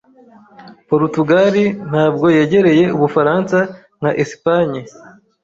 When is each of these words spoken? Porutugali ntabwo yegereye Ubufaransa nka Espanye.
Porutugali 0.87 1.65
ntabwo 1.89 2.25
yegereye 2.37 2.85
Ubufaransa 2.95 3.57
nka 3.99 4.11
Espanye. 4.23 4.81